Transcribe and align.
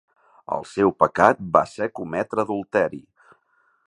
El 0.53 0.63
seu 0.69 0.93
pecat 1.03 1.43
va 1.57 1.63
ser 1.73 1.91
cometre 1.99 2.45
adulteri. 2.47 3.03